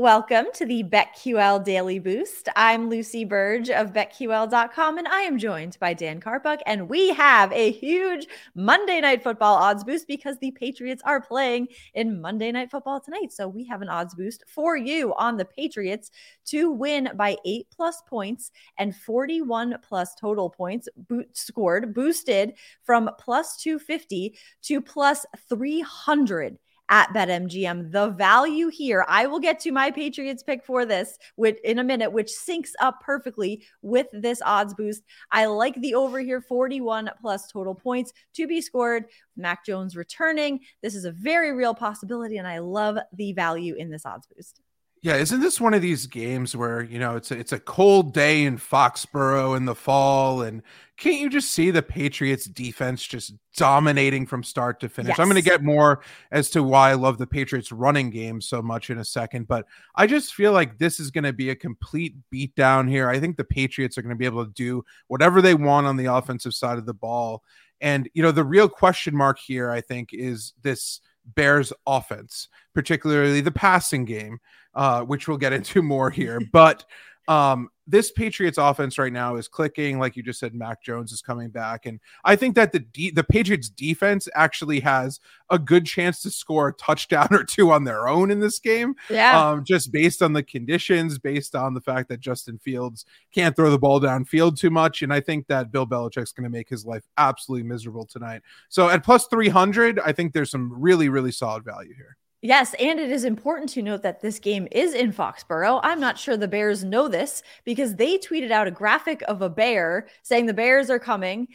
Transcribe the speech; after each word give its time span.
Welcome 0.00 0.46
to 0.54 0.64
the 0.64 0.82
BetQL 0.82 1.62
Daily 1.62 1.98
Boost. 1.98 2.48
I'm 2.56 2.88
Lucy 2.88 3.26
Burdge 3.26 3.68
of 3.68 3.92
BetQL.com, 3.92 4.96
and 4.96 5.06
I 5.06 5.20
am 5.20 5.36
joined 5.36 5.76
by 5.78 5.92
Dan 5.92 6.22
Karpuc. 6.22 6.60
And 6.64 6.88
we 6.88 7.10
have 7.10 7.52
a 7.52 7.70
huge 7.70 8.26
Monday 8.54 9.02
Night 9.02 9.22
Football 9.22 9.56
odds 9.56 9.84
boost 9.84 10.08
because 10.08 10.38
the 10.38 10.52
Patriots 10.52 11.02
are 11.04 11.20
playing 11.20 11.68
in 11.92 12.18
Monday 12.18 12.50
Night 12.50 12.70
Football 12.70 13.02
tonight. 13.02 13.30
So 13.30 13.46
we 13.46 13.66
have 13.66 13.82
an 13.82 13.90
odds 13.90 14.14
boost 14.14 14.42
for 14.48 14.74
you 14.74 15.12
on 15.16 15.36
the 15.36 15.44
Patriots 15.44 16.10
to 16.46 16.70
win 16.70 17.10
by 17.14 17.36
eight 17.44 17.66
plus 17.70 18.00
points 18.08 18.52
and 18.78 18.96
41 18.96 19.76
plus 19.86 20.14
total 20.14 20.48
points 20.48 20.88
bo- 20.96 21.24
scored, 21.34 21.92
boosted 21.92 22.54
from 22.84 23.10
plus 23.18 23.58
250 23.58 24.34
to 24.62 24.80
plus 24.80 25.26
300 25.50 26.58
at 26.90 27.08
BetMGM. 27.14 27.92
The 27.92 28.08
value 28.10 28.68
here, 28.68 29.04
I 29.08 29.26
will 29.26 29.38
get 29.38 29.60
to 29.60 29.72
my 29.72 29.90
Patriots 29.90 30.42
pick 30.42 30.64
for 30.64 30.84
this 30.84 31.16
with, 31.36 31.56
in 31.64 31.78
a 31.78 31.84
minute, 31.84 32.12
which 32.12 32.30
syncs 32.30 32.72
up 32.80 33.00
perfectly 33.00 33.62
with 33.80 34.08
this 34.12 34.42
odds 34.44 34.74
boost. 34.74 35.04
I 35.30 35.46
like 35.46 35.80
the 35.80 35.94
over 35.94 36.18
here 36.20 36.40
41 36.40 37.10
plus 37.20 37.50
total 37.50 37.74
points 37.74 38.12
to 38.34 38.46
be 38.46 38.60
scored. 38.60 39.04
Mac 39.36 39.64
Jones 39.64 39.96
returning. 39.96 40.60
This 40.82 40.94
is 40.94 41.04
a 41.04 41.12
very 41.12 41.52
real 41.52 41.74
possibility, 41.74 42.36
and 42.36 42.46
I 42.46 42.58
love 42.58 42.98
the 43.12 43.32
value 43.32 43.76
in 43.76 43.88
this 43.88 44.04
odds 44.04 44.26
boost. 44.26 44.60
Yeah, 45.02 45.16
isn't 45.16 45.40
this 45.40 45.58
one 45.58 45.72
of 45.72 45.80
these 45.80 46.06
games 46.06 46.54
where 46.54 46.82
you 46.82 46.98
know 46.98 47.16
it's 47.16 47.30
a, 47.30 47.38
it's 47.38 47.52
a 47.52 47.58
cold 47.58 48.12
day 48.12 48.44
in 48.44 48.58
Foxborough 48.58 49.56
in 49.56 49.64
the 49.64 49.74
fall, 49.74 50.42
and 50.42 50.62
can't 50.98 51.18
you 51.18 51.30
just 51.30 51.52
see 51.52 51.70
the 51.70 51.80
Patriots 51.80 52.44
defense 52.44 53.02
just 53.06 53.32
dominating 53.56 54.26
from 54.26 54.42
start 54.42 54.78
to 54.80 54.90
finish? 54.90 55.08
Yes. 55.08 55.18
I'm 55.18 55.30
going 55.30 55.42
to 55.42 55.48
get 55.48 55.62
more 55.62 56.02
as 56.32 56.50
to 56.50 56.62
why 56.62 56.90
I 56.90 56.94
love 56.94 57.16
the 57.16 57.26
Patriots 57.26 57.72
running 57.72 58.10
game 58.10 58.42
so 58.42 58.60
much 58.60 58.90
in 58.90 58.98
a 58.98 59.04
second, 59.04 59.48
but 59.48 59.64
I 59.94 60.06
just 60.06 60.34
feel 60.34 60.52
like 60.52 60.76
this 60.76 61.00
is 61.00 61.10
going 61.10 61.24
to 61.24 61.32
be 61.32 61.48
a 61.48 61.56
complete 61.56 62.16
beatdown 62.30 62.86
here. 62.86 63.08
I 63.08 63.18
think 63.18 63.38
the 63.38 63.44
Patriots 63.44 63.96
are 63.96 64.02
going 64.02 64.14
to 64.14 64.18
be 64.18 64.26
able 64.26 64.44
to 64.44 64.52
do 64.52 64.84
whatever 65.06 65.40
they 65.40 65.54
want 65.54 65.86
on 65.86 65.96
the 65.96 66.12
offensive 66.12 66.52
side 66.52 66.76
of 66.76 66.84
the 66.84 66.92
ball, 66.92 67.42
and 67.80 68.06
you 68.12 68.22
know 68.22 68.32
the 68.32 68.44
real 68.44 68.68
question 68.68 69.16
mark 69.16 69.38
here, 69.38 69.70
I 69.70 69.80
think, 69.80 70.10
is 70.12 70.52
this 70.60 71.00
Bears 71.34 71.72
offense, 71.86 72.48
particularly 72.74 73.40
the 73.40 73.50
passing 73.50 74.04
game, 74.04 74.40
uh, 74.74 75.02
which 75.02 75.28
we'll 75.28 75.38
get 75.38 75.52
into 75.52 75.82
more 75.82 76.10
here. 76.10 76.40
But 76.52 76.84
um, 77.28 77.70
this 77.86 78.10
Patriots 78.10 78.58
offense 78.58 78.98
right 78.98 79.12
now 79.12 79.36
is 79.36 79.46
clicking. 79.46 80.00
Like 80.00 80.16
you 80.16 80.22
just 80.22 80.40
said, 80.40 80.52
Mac 80.52 80.82
Jones 80.82 81.12
is 81.12 81.22
coming 81.22 81.50
back, 81.50 81.86
and 81.86 82.00
I 82.24 82.34
think 82.34 82.56
that 82.56 82.72
the 82.72 82.80
de- 82.80 83.12
the 83.12 83.22
Patriots 83.22 83.68
defense 83.68 84.28
actually 84.34 84.80
has 84.80 85.20
a 85.48 85.58
good 85.58 85.86
chance 85.86 86.22
to 86.22 86.30
score 86.30 86.68
a 86.68 86.72
touchdown 86.72 87.28
or 87.32 87.44
two 87.44 87.70
on 87.70 87.84
their 87.84 88.08
own 88.08 88.32
in 88.32 88.40
this 88.40 88.58
game. 88.58 88.94
Yeah, 89.08 89.50
um, 89.50 89.64
just 89.64 89.92
based 89.92 90.22
on 90.22 90.32
the 90.32 90.42
conditions, 90.42 91.18
based 91.18 91.54
on 91.54 91.74
the 91.74 91.80
fact 91.80 92.08
that 92.08 92.18
Justin 92.18 92.58
Fields 92.58 93.04
can't 93.32 93.54
throw 93.54 93.70
the 93.70 93.78
ball 93.78 94.00
downfield 94.00 94.58
too 94.58 94.70
much, 94.70 95.02
and 95.02 95.12
I 95.12 95.20
think 95.20 95.46
that 95.46 95.70
Bill 95.70 95.86
Belichick's 95.86 96.32
going 96.32 96.44
to 96.44 96.50
make 96.50 96.68
his 96.68 96.84
life 96.84 97.06
absolutely 97.16 97.68
miserable 97.68 98.06
tonight. 98.06 98.42
So 98.68 98.88
at 98.88 99.04
plus 99.04 99.26
three 99.28 99.48
hundred, 99.48 100.00
I 100.00 100.12
think 100.12 100.32
there's 100.32 100.50
some 100.50 100.72
really 100.72 101.08
really 101.08 101.32
solid 101.32 101.64
value 101.64 101.94
here. 101.94 102.16
Yes, 102.42 102.72
and 102.78 102.98
it 102.98 103.10
is 103.10 103.24
important 103.24 103.68
to 103.70 103.82
note 103.82 104.02
that 104.02 104.22
this 104.22 104.38
game 104.38 104.66
is 104.72 104.94
in 104.94 105.12
Foxborough. 105.12 105.80
I'm 105.82 106.00
not 106.00 106.18
sure 106.18 106.38
the 106.38 106.48
Bears 106.48 106.82
know 106.82 107.06
this 107.06 107.42
because 107.64 107.96
they 107.96 108.16
tweeted 108.16 108.50
out 108.50 108.66
a 108.66 108.70
graphic 108.70 109.22
of 109.28 109.42
a 109.42 109.50
bear 109.50 110.08
saying 110.22 110.46
the 110.46 110.54
Bears 110.54 110.88
are 110.88 110.98
coming. 110.98 111.48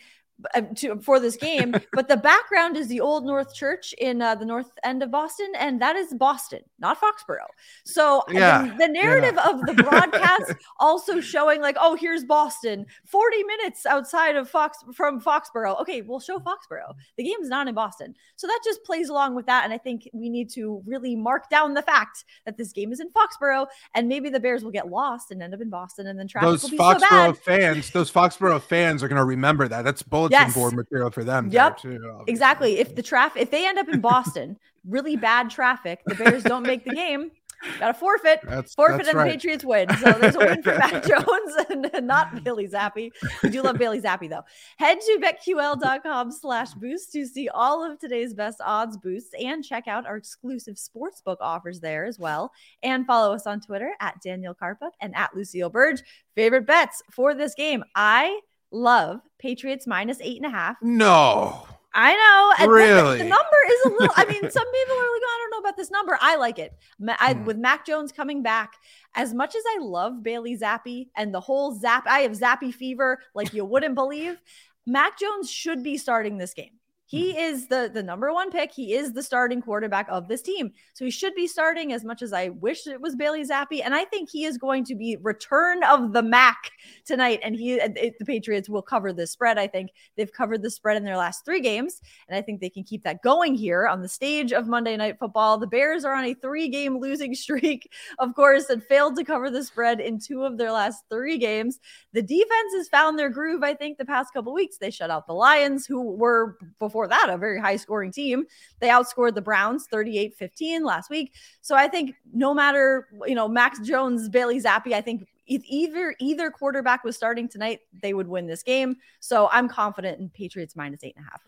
Uh, 0.53 0.61
to, 0.75 1.00
for 1.00 1.17
this 1.17 1.38
game, 1.38 1.73
but 1.94 2.09
the 2.09 2.17
background 2.17 2.75
is 2.75 2.89
the 2.89 3.00
Old 3.00 3.25
North 3.25 3.55
Church 3.55 3.94
in 4.00 4.22
uh, 4.22 4.36
the 4.36 4.44
north 4.44 4.69
end 4.83 5.02
of 5.02 5.09
Boston, 5.09 5.47
and 5.58 5.81
that 5.81 5.95
is 5.95 6.14
Boston, 6.14 6.59
not 6.78 7.00
Foxborough. 7.00 7.47
So 7.86 8.22
yeah, 8.30 8.63
the, 8.63 8.86
the 8.86 8.88
narrative 8.89 9.36
yeah. 9.38 9.50
of 9.50 9.61
the 9.66 9.81
broadcast 9.81 10.53
also 10.80 11.22
showing 11.22 11.61
like, 11.61 11.78
oh, 11.80 11.95
here's 11.95 12.25
Boston, 12.25 12.86
40 13.06 13.44
minutes 13.44 13.85
outside 13.85 14.35
of 14.35 14.50
Fox 14.50 14.79
from 14.94 15.22
Foxborough. 15.22 15.79
Okay, 15.79 16.01
we'll 16.01 16.19
show 16.19 16.38
Foxborough. 16.38 16.94
The 17.16 17.23
game's 17.23 17.47
not 17.47 17.69
in 17.69 17.73
Boston, 17.73 18.13
so 18.35 18.46
that 18.46 18.59
just 18.62 18.84
plays 18.84 19.07
along 19.07 19.35
with 19.35 19.46
that. 19.46 19.63
And 19.63 19.72
I 19.72 19.78
think 19.78 20.09
we 20.12 20.29
need 20.29 20.50
to 20.52 20.84
really 20.85 21.16
mark 21.16 21.50
down 21.50 21.73
the 21.73 21.81
fact 21.81 22.25
that 22.46 22.57
this 22.57 22.73
game 22.73 22.91
is 22.91 23.00
in 23.00 23.09
Foxborough, 23.12 23.67
and 23.94 24.09
maybe 24.09 24.29
the 24.29 24.41
Bears 24.41 24.66
will 24.66 24.72
get 24.72 24.90
lost 24.90 25.31
and 25.31 25.41
end 25.41 25.53
up 25.53 25.62
in 25.62 25.69
Boston, 25.69 26.07
and 26.07 26.19
then 26.19 26.28
traffic 26.28 26.50
those 26.50 26.63
will 26.63 26.72
be 26.72 26.78
Foxborough 26.78 27.00
so 27.00 27.31
bad. 27.31 27.38
fans, 27.38 27.90
those 27.91 28.12
Foxborough 28.12 28.62
fans 28.62 29.02
are 29.02 29.07
going 29.07 29.16
to 29.16 29.23
remember 29.23 29.69
that. 29.69 29.85
That's 29.85 30.03
bull 30.03 30.25
bulletin 30.30 30.47
yes. 30.47 30.53
board 30.53 30.74
material 30.74 31.12
for 31.12 31.24
them. 31.24 31.50
Yep, 31.50 31.78
too, 31.80 32.24
exactly. 32.28 32.80
If 32.80 32.96
the 32.96 33.03
traffic, 33.03 33.41
if 33.41 33.52
they 33.52 33.68
end 33.68 33.78
up 33.78 33.90
in 33.90 34.02
Boston, 34.02 34.58
really 34.88 35.16
bad 35.16 35.50
traffic, 35.50 36.02
the 36.06 36.16
Bears 36.16 36.44
don't 36.44 36.63
make 36.63 36.84
the 36.86 36.94
game. 36.94 37.31
Got 37.80 37.88
to 37.88 37.94
forfeit. 37.94 38.41
That's, 38.47 38.74
forfeit 38.74 38.97
that's 38.97 39.09
and 39.09 39.18
right. 39.18 39.25
the 39.25 39.31
Patriots 39.31 39.66
win. 39.66 39.90
So 39.97 40.12
there's 40.12 40.35
a 40.35 40.40
win 40.40 40.62
for 40.62 40.78
Mac 40.78 41.03
Jones 41.08 41.91
and 41.94 42.08
not 42.08 42.44
Bailey 42.44 42.68
Zappe. 42.68 43.12
We 43.44 43.50
do 43.50 43.62
love 43.62 43.78
Bailey 43.78 44.02
Zappe 44.02 44.30
though. 44.30 44.44
Head 44.78 45.00
to 45.00 45.19
betql.com 45.22 46.31
slash 46.31 46.74
boost 46.74 47.12
to 47.14 47.25
see 47.25 47.50
all 47.50 47.90
of 47.90 48.00
today's 48.00 48.34
best 48.34 48.62
odds 48.64 48.97
boosts 48.97 49.31
and 49.40 49.64
check 49.64 49.88
out 49.88 50.06
our 50.06 50.18
exclusive 50.18 50.75
sportsbook 50.75 51.38
offers 51.41 51.80
there 51.80 52.06
as 52.06 52.19
well. 52.19 52.52
And 52.84 53.06
follow 53.06 53.34
us 53.34 53.47
on 53.47 53.62
Twitter 53.62 53.91
at 54.00 54.22
Daniel 54.22 54.53
Karpuc 54.53 54.91
and 55.02 55.16
at 55.16 55.35
Lucille 55.35 55.72
Burdge. 55.72 56.02
Favorite 56.35 56.68
bets 56.68 57.02
for 57.12 57.34
this 57.34 57.56
game. 57.56 57.84
I 57.96 58.40
love 58.75 59.22
Patriots 59.40 59.88
minus 59.88 60.19
eight 60.22 60.38
and 60.38 60.46
a 60.46 60.50
half. 60.50 60.78
No. 60.81 61.68
I 61.97 62.56
know. 62.59 62.68
Really? 62.68 63.19
The, 63.19 63.24
the, 63.24 63.30
number 63.30 63.58
is 63.69 63.86
a 63.86 63.90
little, 63.90 64.13
I 64.18 64.25
mean, 64.25 64.41
some 64.52 64.72
people 64.72 64.96
are 64.96 65.13
like, 65.13 65.22
I 65.24 65.40
don't 65.40 65.52
know 65.52 65.59
about 65.59 65.78
this 65.78 65.90
number. 65.90 66.18
I 66.19 66.36
like 66.36 66.59
it. 66.59 66.78
I, 67.08 67.34
hmm. 67.34 67.46
With 67.46 67.58
Mac 67.58 67.85
Jones 67.85 68.12
coming 68.12 68.44
back, 68.44 68.74
as 69.16 69.34
much 69.34 69.56
as 69.56 69.64
I 69.75 69.80
love 69.81 70.22
Bailey 70.22 70.58
Zappe 70.58 71.08
and 71.16 71.34
the 71.34 71.40
whole 71.40 71.74
Zap, 71.74 72.06
I 72.06 72.19
have 72.19 72.34
Zappe 72.34 72.74
fever 72.74 73.19
like 73.34 73.53
you 73.53 73.64
wouldn't 73.64 73.96
believe. 73.96 74.41
Mac 74.85 75.18
Jones 75.18 75.50
should 75.50 75.84
be 75.84 75.97
starting 75.97 76.38
this 76.38 76.53
game. 76.53 76.74
He 77.07 77.31
mm-hmm. 77.31 77.39
is 77.39 77.67
the 77.67 77.89
the 77.93 78.01
number 78.01 78.33
one 78.33 78.49
pick. 78.51 78.71
He 78.71 78.93
is 78.93 79.13
the 79.13 79.21
starting 79.21 79.61
quarterback 79.61 80.07
of 80.09 80.27
this 80.27 80.41
team. 80.41 80.71
So 80.93 81.05
he 81.05 81.11
should 81.11 81.35
be 81.35 81.47
starting 81.47 81.93
as 81.93 82.03
much 82.03 82.21
as 82.21 82.33
I 82.33 82.49
wish 82.49 82.88
it 82.88 82.99
was 82.99 83.16
Bailey 83.16 83.45
Zappe. 83.45 83.81
And 83.83 83.93
I 83.93 84.05
think 84.05 84.29
he 84.29 84.45
is 84.45 84.57
going 84.57 84.85
to 84.85 84.95
be 84.95 85.17
return 85.21 85.83
of 85.83 86.13
the 86.13 86.23
Mac 86.23 86.71
tonight. 87.05 87.39
And 87.43 87.55
he 87.55 87.73
it, 87.73 88.17
the 88.17 88.25
Patriots 88.25 88.69
will 88.69 88.81
cover 88.81 89.13
the 89.13 89.27
spread. 89.27 89.59
I 89.59 89.67
think 89.67 89.91
they've 90.17 90.31
covered 90.31 90.63
the 90.63 90.71
spread 90.71 90.97
in 90.97 91.03
their 91.03 91.17
last 91.17 91.45
three 91.45 91.61
games. 91.61 92.01
And 92.27 92.35
I 92.35 92.41
think 92.41 92.59
they 92.59 92.69
can 92.69 92.83
keep 92.83 93.03
that 93.03 93.22
going 93.22 93.53
here 93.53 93.87
on 93.87 94.01
the 94.01 94.09
stage 94.09 94.51
of 94.51 94.67
Monday 94.67 94.97
Night 94.97 95.19
Football. 95.19 95.59
The 95.59 95.67
Bears 95.67 96.05
are 96.05 96.16
on 96.16 96.25
a 96.25 96.33
three-game 96.33 96.97
losing 96.99 97.35
streak, 97.35 97.91
of 98.17 98.33
course, 98.33 98.69
and 98.69 98.83
failed 98.83 99.16
to 99.17 99.23
cover 99.23 99.51
the 99.51 99.63
spread 99.63 99.99
in 99.99 100.19
two 100.19 100.43
of 100.43 100.57
their 100.57 100.72
last 100.72 101.03
three 101.09 101.37
games. 101.37 101.79
The 102.13 102.23
defense 102.23 102.73
has 102.75 102.87
found 102.87 103.19
their 103.19 103.29
groove, 103.29 103.61
I 103.61 103.75
think, 103.75 103.97
the 103.97 104.05
past 104.05 104.33
couple 104.33 104.53
weeks. 104.53 104.77
They 104.77 104.89
shut 104.89 105.11
out 105.11 105.27
the 105.27 105.33
Lions, 105.33 105.85
who 105.85 106.01
were 106.01 106.57
before 106.79 106.94
before 106.95 107.07
that, 107.09 107.28
a 107.29 107.38
very 107.38 107.59
high 107.59 107.75
scoring 107.75 108.09
team. 108.09 108.45
They 108.79 108.88
outscored 108.88 109.35
the 109.35 109.41
Browns 109.41 109.85
38 109.91 110.33
15 110.33 110.85
last 110.85 111.09
week. 111.09 111.33
So 111.59 111.75
I 111.75 111.89
think 111.89 112.16
no 112.31 112.53
matter, 112.53 113.09
you 113.25 113.35
know, 113.35 113.50
Max 113.50 113.79
Jones, 113.79 114.29
Bailey 114.29 114.61
Zappe, 114.61 114.94
I 114.94 115.01
think 115.01 115.28
if 115.45 115.61
either 115.66 116.16
either 116.19 116.50
quarterback 116.50 117.03
was 117.03 117.17
starting 117.17 117.50
tonight, 117.50 117.81
they 118.01 118.13
would 118.13 118.29
win 118.29 118.47
this 118.47 118.63
game. 118.63 118.95
So 119.19 119.50
I'm 119.51 119.67
confident 119.67 120.22
in 120.22 120.29
Patriots 120.29 120.78
minus 120.78 121.03
eight 121.03 121.16
and 121.17 121.25
a 121.25 121.29
half. 121.29 121.41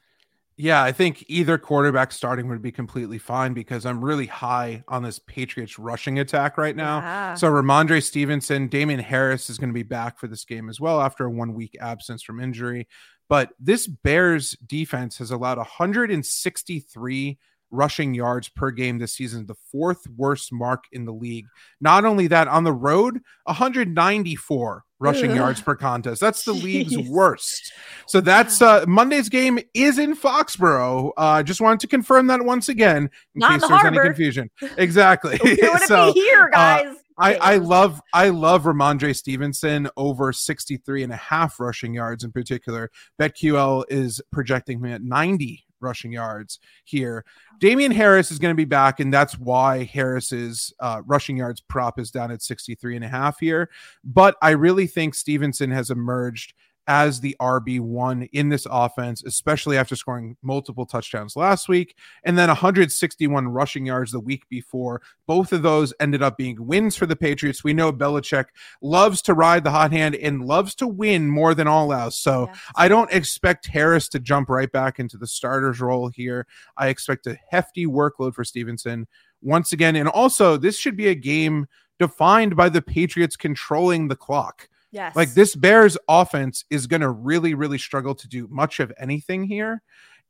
Yeah, 0.59 0.81
I 0.81 0.91
think 0.91 1.23
either 1.27 1.59
quarterback 1.59 2.11
starting 2.11 2.47
would 2.49 2.63
be 2.63 2.71
completely 2.71 3.19
fine 3.19 3.53
because 3.53 3.85
I'm 3.85 4.03
really 4.03 4.25
high 4.25 4.83
on 4.87 5.03
this 5.03 5.19
Patriots 5.19 5.77
rushing 5.77 6.17
attack 6.17 6.57
right 6.57 6.75
now. 6.75 6.97
Yeah. 6.97 7.33
So 7.35 7.47
Rhamondre 7.47 8.01
Stevenson, 8.01 8.67
Damien 8.67 8.99
Harris 8.99 9.51
is 9.51 9.59
going 9.59 9.69
to 9.69 9.73
be 9.73 9.83
back 9.83 10.17
for 10.17 10.27
this 10.27 10.45
game 10.45 10.67
as 10.67 10.79
well 10.79 10.99
after 10.99 11.25
a 11.25 11.29
one 11.31 11.53
week 11.53 11.77
absence 11.79 12.23
from 12.23 12.39
injury. 12.39 12.87
But 13.29 13.51
this 13.59 13.85
Bears 13.85 14.57
defense 14.65 15.19
has 15.19 15.29
allowed 15.29 15.59
163 15.59 17.37
rushing 17.71 18.13
yards 18.13 18.49
per 18.49 18.71
game 18.71 18.97
this 18.97 19.13
season, 19.13 19.45
the 19.45 19.55
fourth 19.71 20.05
worst 20.15 20.51
mark 20.51 20.85
in 20.91 21.05
the 21.05 21.13
league. 21.13 21.45
Not 21.81 22.05
only 22.05 22.27
that, 22.27 22.47
on 22.47 22.63
the 22.63 22.73
road, 22.73 23.19
194 23.43 24.83
rushing 24.99 25.31
Ugh. 25.31 25.37
yards 25.37 25.61
per 25.61 25.75
contest. 25.75 26.19
That's 26.21 26.43
the 26.43 26.53
Jeez. 26.53 26.63
league's 26.63 26.97
worst. 27.09 27.71
So 28.07 28.19
that's 28.19 28.61
uh 28.61 28.85
Monday's 28.87 29.29
game 29.29 29.59
is 29.73 29.99
in 29.99 30.15
Foxborough. 30.15 31.11
Uh 31.17 31.43
just 31.43 31.61
wanted 31.61 31.79
to 31.81 31.87
confirm 31.87 32.27
that 32.27 32.43
once 32.43 32.69
again 32.69 33.03
in 33.03 33.09
Not 33.35 33.51
case 33.51 33.61
the 33.61 33.67
there's 33.67 33.81
harbor. 33.81 34.01
any 34.01 34.09
confusion. 34.09 34.49
Exactly. 34.77 35.37
so, 35.85 36.13
here, 36.13 36.49
uh, 36.53 36.81
guys. 36.83 36.85
Uh, 36.87 36.93
I, 37.19 37.35
I 37.35 37.57
love 37.57 38.01
I 38.13 38.29
love 38.29 38.63
Rhamondre 38.63 39.15
Stevenson 39.15 39.89
over 39.97 40.31
63 40.31 41.03
and 41.03 41.11
a 41.13 41.15
half 41.15 41.59
rushing 41.59 41.93
yards 41.93 42.23
in 42.23 42.31
particular. 42.31 42.91
BetQL 43.19 43.85
is 43.89 44.21
projecting 44.31 44.79
him 44.79 44.85
at 44.85 45.01
90 45.03 45.63
rushing 45.79 46.11
yards 46.11 46.59
here. 46.83 47.25
Damien 47.59 47.91
Harris 47.91 48.31
is 48.31 48.39
going 48.39 48.53
to 48.53 48.57
be 48.57 48.65
back, 48.65 48.99
and 48.99 49.13
that's 49.13 49.37
why 49.37 49.83
Harris's 49.83 50.73
uh, 50.79 51.01
rushing 51.05 51.37
yards 51.37 51.61
prop 51.61 51.99
is 51.99 52.11
down 52.11 52.31
at 52.31 52.41
63 52.41 52.95
and 52.95 53.05
a 53.05 53.07
half 53.07 53.39
here. 53.39 53.69
But 54.03 54.35
I 54.41 54.51
really 54.51 54.87
think 54.87 55.15
Stevenson 55.15 55.71
has 55.71 55.89
emerged 55.89 56.53
as 56.87 57.19
the 57.19 57.35
RB1 57.41 58.29
in 58.31 58.49
this 58.49 58.65
offense, 58.69 59.23
especially 59.23 59.77
after 59.77 59.95
scoring 59.95 60.37
multiple 60.41 60.85
touchdowns 60.85 61.35
last 61.35 61.67
week 61.67 61.95
and 62.23 62.37
then 62.37 62.47
161 62.47 63.47
rushing 63.49 63.85
yards 63.85 64.11
the 64.11 64.19
week 64.19 64.47
before. 64.49 65.01
Both 65.25 65.51
of 65.51 65.61
those 65.61 65.93
ended 65.99 66.23
up 66.23 66.37
being 66.37 66.65
wins 66.65 66.95
for 66.95 67.05
the 67.05 67.15
Patriots. 67.15 67.63
We 67.63 67.73
know 67.73 67.91
Belichick 67.91 68.45
loves 68.81 69.21
to 69.23 69.33
ride 69.33 69.63
the 69.63 69.71
hot 69.71 69.91
hand 69.91 70.15
and 70.15 70.45
loves 70.45 70.73
to 70.75 70.87
win 70.87 71.29
more 71.29 71.53
than 71.53 71.67
all 71.67 71.91
else. 71.91 72.17
So 72.17 72.47
yes. 72.47 72.59
I 72.75 72.87
don't 72.87 73.11
expect 73.11 73.67
Harris 73.67 74.07
to 74.09 74.19
jump 74.19 74.49
right 74.49 74.71
back 74.71 74.99
into 74.99 75.17
the 75.17 75.27
starter's 75.27 75.81
role 75.81 76.07
here. 76.07 76.47
I 76.77 76.87
expect 76.87 77.27
a 77.27 77.37
hefty 77.49 77.85
workload 77.85 78.33
for 78.33 78.45
Stevenson 78.45 79.07
once 79.41 79.73
again. 79.73 79.95
And 79.95 80.07
also, 80.07 80.57
this 80.57 80.77
should 80.77 80.95
be 80.95 81.07
a 81.07 81.15
game 81.15 81.67
defined 81.99 82.55
by 82.55 82.69
the 82.69 82.81
Patriots 82.81 83.35
controlling 83.35 84.07
the 84.07 84.15
clock. 84.15 84.69
Yes. 84.91 85.15
Like 85.15 85.33
this 85.33 85.55
Bears 85.55 85.97
offense 86.07 86.63
is 86.69 86.87
going 86.87 87.01
to 87.01 87.09
really, 87.09 87.53
really 87.53 87.77
struggle 87.77 88.15
to 88.15 88.27
do 88.27 88.47
much 88.49 88.79
of 88.79 88.91
anything 88.97 89.43
here. 89.43 89.81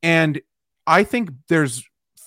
And 0.01 0.41
I 0.85 1.03
think 1.03 1.29
there's 1.47 1.83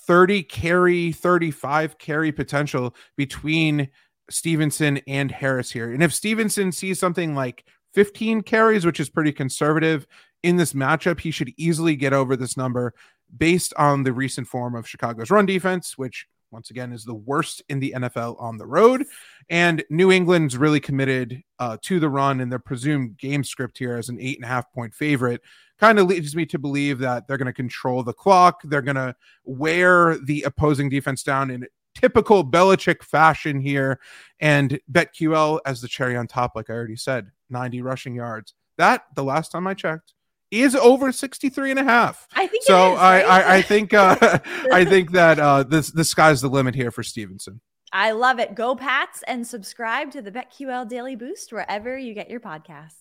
30 0.07 0.43
carry, 0.43 1.11
35 1.11 1.97
carry 1.97 2.31
potential 2.31 2.95
between 3.17 3.89
Stevenson 4.29 4.99
and 5.07 5.31
Harris 5.31 5.71
here. 5.71 5.93
And 5.93 6.01
if 6.01 6.13
Stevenson 6.13 6.71
sees 6.71 6.99
something 6.99 7.35
like 7.35 7.65
15 7.93 8.41
carries, 8.41 8.85
which 8.85 8.99
is 8.99 9.09
pretty 9.09 9.31
conservative 9.31 10.07
in 10.43 10.55
this 10.55 10.73
matchup, 10.73 11.19
he 11.19 11.31
should 11.31 11.53
easily 11.57 11.95
get 11.95 12.13
over 12.13 12.35
this 12.35 12.55
number 12.55 12.93
based 13.35 13.73
on 13.77 14.03
the 14.03 14.13
recent 14.13 14.47
form 14.47 14.75
of 14.75 14.87
Chicago's 14.87 15.31
run 15.31 15.45
defense, 15.45 15.97
which 15.97 16.27
once 16.51 16.69
again 16.69 16.91
is 16.91 17.05
the 17.05 17.13
worst 17.13 17.61
in 17.69 17.79
the 17.79 17.93
NFL 17.95 18.41
on 18.41 18.57
the 18.57 18.65
road. 18.65 19.05
And 19.49 19.83
New 19.89 20.11
England's 20.11 20.57
really 20.57 20.79
committed 20.79 21.41
uh, 21.59 21.77
to 21.83 21.99
the 21.99 22.09
run, 22.09 22.41
and 22.41 22.51
their 22.51 22.59
presumed 22.59 23.17
game 23.17 23.43
script 23.43 23.77
here 23.77 23.95
as 23.95 24.09
an 24.09 24.17
eight 24.19 24.37
and 24.37 24.45
a 24.45 24.47
half 24.47 24.71
point 24.71 24.93
favorite 24.93 25.41
kind 25.79 25.97
of 25.97 26.07
leads 26.07 26.35
me 26.35 26.45
to 26.45 26.59
believe 26.59 26.99
that 26.99 27.27
they're 27.27 27.37
going 27.37 27.47
to 27.47 27.53
control 27.53 28.03
the 28.03 28.13
clock. 28.13 28.61
They're 28.63 28.83
going 28.83 28.95
to 28.95 29.15
wear 29.43 30.17
the 30.19 30.43
opposing 30.43 30.89
defense 30.89 31.23
down 31.23 31.49
in 31.49 31.65
typical 31.95 32.45
Belichick 32.45 33.01
fashion 33.03 33.59
here. 33.59 33.99
And 34.39 34.79
BetQL 34.91 35.59
as 35.65 35.81
the 35.81 35.87
cherry 35.87 36.15
on 36.15 36.27
top, 36.27 36.51
like 36.55 36.69
I 36.69 36.73
already 36.73 36.95
said, 36.95 37.31
90 37.49 37.81
rushing 37.81 38.13
yards. 38.13 38.53
That, 38.77 39.05
the 39.15 39.23
last 39.23 39.51
time 39.51 39.67
I 39.67 39.73
checked, 39.73 40.13
is 40.51 40.75
over 40.75 41.11
63 41.11 41.71
and 41.71 41.79
a 41.79 41.83
half. 41.83 42.27
I 42.35 42.45
think 42.45 42.63
so. 42.63 42.93
Is, 42.93 42.99
right? 42.99 43.23
I, 43.23 43.41
I, 43.41 43.55
I 43.55 43.61
think 43.61 43.93
uh, 43.93 44.17
I 44.71 44.85
think 44.85 45.11
that 45.11 45.39
uh, 45.39 45.63
this 45.63 45.91
the 45.91 46.03
sky's 46.03 46.41
the 46.41 46.49
limit 46.49 46.75
here 46.75 46.91
for 46.91 47.03
Stevenson. 47.03 47.61
I 47.93 48.11
love 48.11 48.39
it. 48.39 48.55
Go 48.55 48.75
Pats 48.75 49.21
and 49.27 49.45
subscribe 49.45 50.11
to 50.11 50.21
the 50.21 50.31
BetQL 50.31 50.87
Daily 50.87 51.15
Boost 51.15 51.51
wherever 51.51 51.97
you 51.97 52.13
get 52.13 52.29
your 52.29 52.39
podcasts. 52.39 53.00